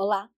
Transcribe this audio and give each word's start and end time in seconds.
Olá, 0.00 0.30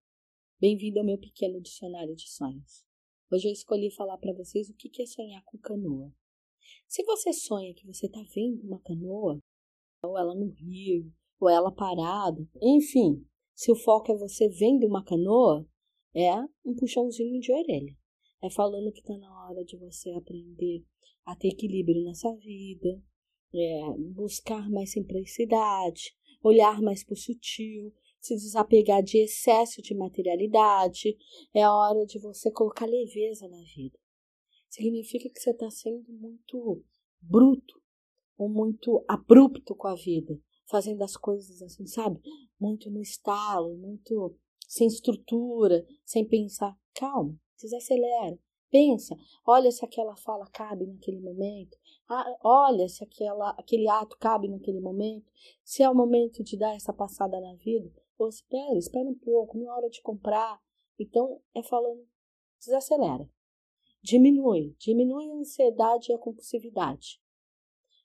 bem-vindo 0.59 1.01
ao 1.01 1.05
meu 1.05 1.19
pequeno 1.19 1.61
dicionário 1.61 2.17
de 2.17 2.27
sonhos. 2.31 2.83
Hoje 3.31 3.47
eu 3.47 3.53
escolhi 3.53 3.95
falar 3.95 4.17
para 4.17 4.33
vocês 4.33 4.71
o 4.71 4.75
que 4.75 5.03
é 5.03 5.05
sonhar 5.05 5.45
com 5.45 5.59
canoa. 5.59 6.11
Se 6.89 7.05
você 7.05 7.31
sonha 7.35 7.75
que 7.75 7.87
você 7.87 8.07
está 8.07 8.23
vendo 8.35 8.63
uma 8.63 8.81
canoa, 8.81 9.39
ou 10.03 10.19
ela 10.19 10.35
no 10.35 10.49
rio, 10.49 11.13
ou 11.39 11.51
ela 11.51 11.71
parada, 11.71 12.41
enfim, 12.63 13.23
se 13.55 13.71
o 13.71 13.77
foco 13.77 14.11
é 14.11 14.17
você 14.17 14.49
vendo 14.49 14.87
uma 14.87 15.05
canoa, 15.05 15.69
é 16.15 16.35
um 16.65 16.75
puxãozinho 16.75 17.39
de 17.39 17.53
orelha. 17.53 17.95
É 18.43 18.49
falando 18.49 18.91
que 18.91 19.01
está 19.01 19.19
na 19.19 19.45
hora 19.45 19.63
de 19.63 19.77
você 19.77 20.11
aprender 20.13 20.87
a 21.27 21.37
ter 21.37 21.49
equilíbrio 21.49 22.03
nessa 22.03 22.35
vida, 22.37 22.99
é, 23.55 23.93
buscar 24.15 24.71
mais 24.71 24.93
simplicidade, 24.93 26.17
olhar 26.43 26.81
mais 26.81 27.05
para 27.05 27.13
o 27.13 27.19
sutil, 27.19 27.93
se 28.21 28.35
desapegar 28.35 29.03
de 29.03 29.19
excesso 29.19 29.81
de 29.83 29.95
materialidade. 29.95 31.17
É 31.55 31.63
a 31.63 31.75
hora 31.75 32.05
de 32.05 32.19
você 32.19 32.51
colocar 32.51 32.87
leveza 32.87 33.49
na 33.49 33.63
vida. 33.75 33.99
Significa 34.69 35.29
que 35.29 35.41
você 35.41 35.51
está 35.51 35.71
sendo 35.71 36.13
muito 36.13 36.85
bruto 37.21 37.81
ou 38.39 38.49
muito 38.49 39.05
abrupto 39.09 39.75
com 39.75 39.89
a 39.89 39.95
vida, 39.95 40.39
fazendo 40.67 41.03
as 41.03 41.17
coisas 41.17 41.61
assim, 41.61 41.87
sabe? 41.87 42.21
Muito 42.59 42.91
no 42.91 43.03
estalo, 43.03 43.77
muito 43.77 44.37
sem 44.69 44.87
estrutura, 44.87 45.85
sem 46.05 46.25
pensar. 46.25 46.79
Calma, 46.95 47.37
desacelera. 47.61 48.39
Pensa, 48.71 49.17
olha 49.45 49.73
se 49.73 49.85
aquela 49.85 50.15
fala 50.17 50.47
cabe 50.47 50.87
naquele 50.87 51.21
momento, 51.21 51.77
ah, 52.09 52.37
olha 52.41 52.89
se 52.89 53.03
aquela, 53.03 53.51
aquele 53.59 53.89
ato 53.89 54.17
cabe 54.17 54.49
naquele 54.49 54.81
momento, 54.81 55.29
se 55.65 55.83
é 55.83 55.91
o 55.91 55.95
momento 55.95 56.45
de 56.45 56.57
dar 56.57 56.77
essa 56.77 56.93
passada 56.93 57.41
na 57.41 57.57
vida, 57.57 57.91
ou 58.23 58.29
espera, 58.29 58.79
espera 58.79 59.09
um 59.09 59.19
pouco, 59.19 59.59
não 59.59 59.67
é 59.67 59.73
hora 59.77 59.91
de 59.91 60.01
comprar. 60.03 60.61
Então, 60.99 61.41
é 61.55 61.63
falando, 61.63 62.07
desacelera. 62.59 63.29
Diminui, 64.03 64.75
diminui 64.79 65.31
a 65.31 65.35
ansiedade 65.35 66.11
e 66.11 66.15
a 66.15 66.19
compulsividade. 66.19 67.21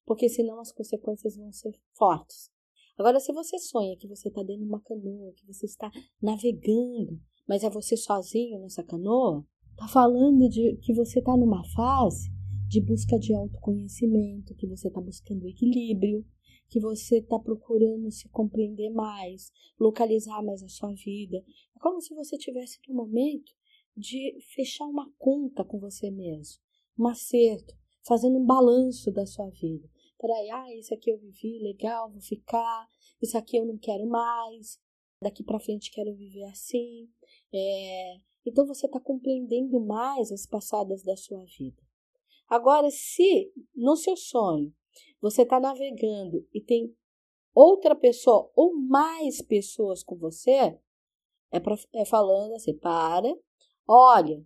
Porque 0.05 0.29
senão 0.29 0.59
as 0.59 0.71
consequências 0.71 1.35
vão 1.35 1.51
ser 1.51 1.73
fortes. 1.93 2.51
Agora, 2.97 3.19
se 3.19 3.33
você 3.33 3.57
sonha 3.59 3.97
que 3.97 4.07
você 4.07 4.29
está 4.29 4.41
dentro 4.41 4.63
de 4.63 4.69
uma 4.69 4.81
canoa, 4.81 5.33
que 5.33 5.45
você 5.45 5.65
está 5.65 5.91
navegando, 6.21 7.19
mas 7.47 7.63
é 7.63 7.69
você 7.69 7.97
sozinho 7.97 8.59
nessa 8.59 8.83
canoa, 8.83 9.45
está 9.71 9.87
falando 9.87 10.47
de 10.47 10.77
que 10.77 10.93
você 10.93 11.19
está 11.19 11.35
numa 11.35 11.63
fase 11.71 12.31
de 12.67 12.81
busca 12.81 13.17
de 13.17 13.33
autoconhecimento, 13.33 14.55
que 14.55 14.67
você 14.67 14.87
está 14.87 14.99
buscando 14.99 15.47
equilíbrio, 15.47 16.25
que 16.67 16.79
você 16.79 17.19
está 17.19 17.37
procurando 17.39 18.11
se 18.11 18.27
compreender 18.29 18.89
mais, 18.89 19.51
localizar 19.79 20.41
mais 20.43 20.63
a 20.63 20.67
sua 20.67 20.93
vida. 20.93 21.37
É 21.37 21.79
como 21.79 22.01
se 22.01 22.13
você 22.15 22.37
tivesse 22.37 22.79
no 22.87 22.95
momento 22.95 23.53
de 23.95 24.37
fechar 24.53 24.85
uma 24.85 25.11
conta 25.17 25.63
com 25.63 25.79
você 25.79 26.09
mesmo, 26.11 26.61
um 26.97 27.07
acerto, 27.07 27.75
fazendo 28.05 28.37
um 28.37 28.45
balanço 28.45 29.11
da 29.11 29.25
sua 29.25 29.49
vida. 29.49 29.87
Peraí, 30.19 30.49
ah, 30.49 30.75
isso 30.75 30.93
aqui 30.93 31.11
eu 31.11 31.17
vivi, 31.17 31.59
legal, 31.59 32.11
vou 32.11 32.21
ficar, 32.21 32.87
isso 33.21 33.37
aqui 33.37 33.57
eu 33.57 33.65
não 33.65 33.77
quero 33.77 34.07
mais, 34.07 34.79
daqui 35.21 35.43
para 35.43 35.59
frente 35.59 35.91
quero 35.91 36.13
viver 36.15 36.43
assim. 36.45 37.07
É... 37.53 38.17
Então 38.45 38.65
você 38.65 38.85
está 38.85 38.99
compreendendo 38.99 39.79
mais 39.79 40.31
as 40.31 40.45
passadas 40.45 41.03
da 41.03 41.15
sua 41.15 41.43
vida. 41.57 41.84
Agora, 42.47 42.89
se 42.91 43.51
no 43.75 43.95
seu 43.95 44.15
sonho 44.15 44.73
você 45.21 45.41
está 45.41 45.59
navegando 45.59 46.47
e 46.53 46.61
tem 46.61 46.95
outra 47.53 47.95
pessoa 47.95 48.51
ou 48.55 48.75
mais 48.75 49.41
pessoas 49.41 50.03
com 50.03 50.15
você, 50.15 50.77
é, 51.51 51.59
pra, 51.59 51.75
é 51.93 52.05
falando 52.05 52.53
assim: 52.53 52.77
para, 52.77 53.33
olha, 53.87 54.45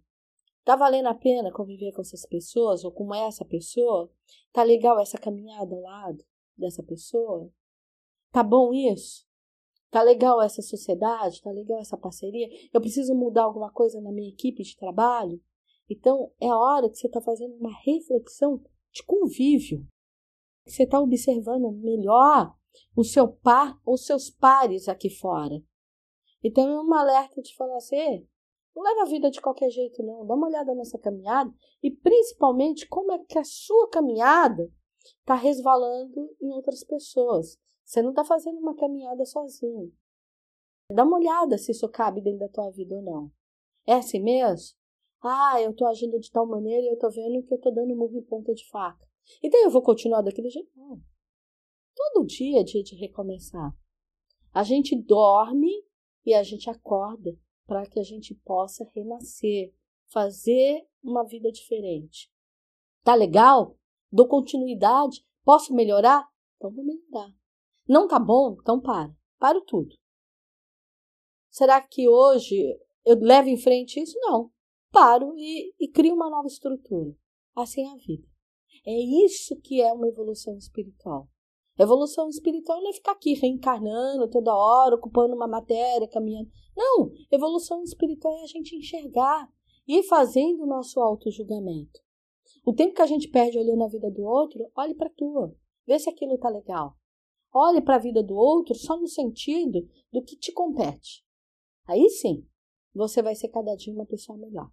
tá 0.64 0.76
valendo 0.76 1.08
a 1.08 1.16
pena 1.16 1.52
conviver 1.52 1.92
com 1.92 2.02
essas 2.02 2.26
pessoas 2.26 2.84
ou 2.84 2.92
com 2.92 3.14
essa 3.14 3.44
pessoa? 3.44 4.12
Tá 4.54 4.64
legal 4.64 5.00
essa 5.00 5.18
caminhada 5.18 5.76
ao 5.76 5.82
lado 5.82 6.24
dessa 6.56 6.84
pessoa? 6.84 7.52
Tá 8.32 8.44
bom 8.44 8.74
isso? 8.74 9.28
Tá 9.90 10.04
legal 10.04 10.40
essa 10.42 10.62
sociedade? 10.62 11.42
Tá 11.42 11.50
legal 11.52 11.80
essa 11.80 11.98
parceria? 11.98 12.48
Eu 12.72 12.80
preciso 12.80 13.16
mudar 13.16 13.44
alguma 13.44 13.72
coisa 13.72 14.00
na 14.00 14.12
minha 14.12 14.30
equipe 14.30 14.62
de 14.62 14.78
trabalho? 14.78 15.42
Então, 15.90 16.32
é 16.40 16.48
a 16.48 16.58
hora 16.58 16.90
que 16.90 16.98
você 16.98 17.08
está 17.08 17.20
fazendo 17.20 17.56
uma 17.56 17.74
reflexão 17.84 18.62
de 18.92 19.04
convívio 19.04 19.86
você 20.70 20.84
está 20.84 21.00
observando 21.00 21.72
melhor 21.72 22.56
o 22.96 23.04
seu 23.04 23.28
par 23.28 23.80
ou 23.84 23.98
seus 23.98 24.30
pares 24.30 24.88
aqui 24.88 25.10
fora. 25.10 25.62
Então 26.44 26.68
é 26.70 26.82
um 26.82 26.94
alerta 26.94 27.42
de 27.42 27.56
falar 27.56 27.78
assim: 27.78 28.28
não 28.76 28.84
leva 28.84 29.02
a 29.02 29.06
vida 29.06 29.32
de 29.32 29.42
qualquer 29.42 29.70
jeito, 29.70 30.04
não. 30.04 30.26
Dá 30.26 30.36
uma 30.36 30.48
olhada 30.48 30.76
nessa 30.76 30.98
caminhada 31.00 31.52
e 31.82 31.90
principalmente 31.90 32.88
como 32.88 33.12
é 33.12 33.20
que 33.20 33.38
a 33.38 33.44
sua 33.44 33.90
caminhada 33.90 34.72
está 35.20 35.34
resvalando 35.34 36.36
em 36.40 36.52
outras 36.52 36.84
pessoas. 36.84 37.58
Você 37.84 38.02
não 38.04 38.12
está 38.12 38.24
fazendo 38.24 38.60
uma 38.60 38.76
caminhada 38.76 39.26
sozinho. 39.26 39.92
Dá 40.92 41.04
uma 41.04 41.18
olhada 41.18 41.58
se 41.58 41.72
isso 41.72 41.90
cabe 41.90 42.22
dentro 42.22 42.40
da 42.40 42.50
tua 42.50 42.70
vida 42.70 42.96
ou 42.96 43.02
não. 43.02 43.32
É 43.88 43.96
assim 43.96 44.20
mesmo? 44.20 44.78
Ah, 45.22 45.62
eu 45.62 45.72
estou 45.72 45.88
agindo 45.88 46.20
de 46.20 46.32
tal 46.32 46.46
maneira 46.48 46.82
e 46.82 46.90
eu 46.90 46.94
estou 46.94 47.12
vendo 47.12 47.44
que 47.46 47.54
eu 47.54 47.58
estou 47.58 47.74
dando 47.74 47.96
murro 47.96 48.18
em 48.18 48.24
ponta 48.24 48.54
de 48.54 48.68
faca. 48.70 49.06
Então 49.44 49.62
eu 49.62 49.70
vou 49.70 49.82
continuar 49.82 50.22
daquele 50.22 50.50
jeito? 50.50 50.72
Não. 50.76 51.00
Todo 51.96 52.26
dia 52.26 52.62
é 52.62 52.64
dia 52.64 52.82
de 52.82 52.96
recomeçar. 52.96 53.76
A 54.54 54.64
gente 54.64 54.96
dorme 54.96 55.72
e 56.26 56.34
a 56.34 56.44
gente 56.44 56.70
acorda 56.70 57.38
para 57.66 57.86
que 57.86 58.00
a 58.00 58.04
gente 58.04 58.34
possa 58.34 58.90
renascer, 58.96 59.74
fazer 60.12 60.88
uma 61.04 61.24
vida 61.26 61.52
diferente. 61.52 62.32
Tá 63.04 63.14
legal? 63.14 63.78
Dou 64.12 64.28
continuidade? 64.28 65.26
Posso 65.44 65.74
melhorar? 65.74 66.28
Então 66.56 66.72
vou 66.72 66.84
melhorar. 66.84 67.34
Não 67.88 68.08
tá 68.08 68.20
bom? 68.20 68.58
Então 68.60 68.80
para. 68.80 69.14
Paro 69.38 69.62
tudo. 69.62 69.96
Será 71.50 71.82
que 71.82 72.08
hoje 72.08 72.80
eu 73.06 73.20
levo 73.20 73.50
em 73.50 73.58
frente 73.58 74.00
isso? 74.00 74.18
Não. 74.20 74.52
Paro 74.92 75.34
e, 75.38 75.74
e 75.80 75.88
crio 75.88 76.16
uma 76.16 76.30
nova 76.30 76.48
estrutura. 76.48 77.16
Assim 77.56 77.86
é 77.86 77.92
a 77.92 77.96
vida. 77.96 78.28
É 78.86 79.26
isso 79.26 79.60
que 79.62 79.82
é 79.82 79.92
uma 79.94 80.08
evolução 80.08 80.58
espiritual. 80.58 81.28
Evolução 81.78 82.28
espiritual 82.28 82.82
não 82.82 82.90
é 82.90 82.94
ficar 82.94 83.14
aqui 83.14 83.34
reencarnando 83.34 84.30
toda 84.30 84.54
hora, 84.54 84.96
ocupando 84.96 85.36
uma 85.36 85.48
matéria, 85.48 86.08
caminhando. 86.08 86.50
Não, 86.76 87.12
evolução 87.32 87.82
espiritual 87.84 88.38
é 88.40 88.44
a 88.44 88.48
gente 88.48 88.76
enxergar 88.76 89.50
e 89.88 90.00
ir 90.00 90.04
fazendo 90.04 90.64
o 90.64 90.68
nosso 90.68 91.00
auto-julgamento. 91.00 92.02
O 92.66 92.74
tempo 92.74 92.94
que 92.94 93.02
a 93.02 93.08
gente 93.08 93.30
perde 93.30 93.58
olhando 93.58 93.84
a 93.84 93.88
vida 93.88 94.12
do 94.12 94.24
outro, 94.24 94.70
olhe 94.76 94.94
para 94.94 95.08
a 95.08 95.14
tua. 95.14 95.56
Vê 95.88 95.98
se 95.98 96.10
aquilo 96.10 96.38
tá 96.38 96.50
legal. 96.50 96.96
Olhe 97.54 97.82
para 97.82 97.96
a 97.96 98.00
vida 98.00 98.22
do 98.22 98.36
outro 98.36 98.76
só 98.76 99.00
no 99.00 99.08
sentido 99.08 99.88
do 100.12 100.22
que 100.22 100.36
te 100.36 100.52
compete. 100.52 101.26
Aí 101.88 102.10
sim, 102.10 102.46
você 102.94 103.22
vai 103.22 103.36
ser 103.36 103.50
cada 103.50 103.76
dia 103.76 103.94
uma 103.94 104.06
pessoa 104.06 104.38
melhor. 104.38 104.70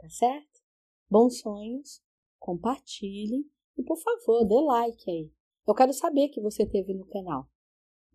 Tá 0.00 0.08
certo? 0.08 0.60
Bons 1.10 1.40
sonhos 1.40 2.02
compartilhe 2.38 3.46
e, 3.76 3.82
por 3.82 3.98
favor, 3.98 4.46
dê 4.46 4.58
like 4.60 5.10
aí. 5.10 5.30
Eu 5.66 5.74
quero 5.74 5.92
saber 5.92 6.30
que 6.30 6.40
você 6.40 6.66
teve 6.66 6.94
no 6.94 7.06
canal. 7.06 7.46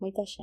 Muita 0.00 0.22
axé. 0.22 0.42